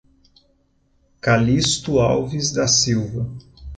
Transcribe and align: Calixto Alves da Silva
Calixto 1.21 1.99
Alves 1.99 2.51
da 2.51 2.67
Silva 2.67 3.29